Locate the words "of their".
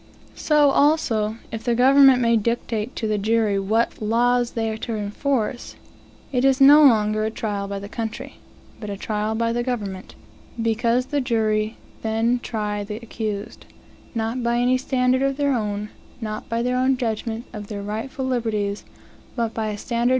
15.21-15.53, 17.53-17.83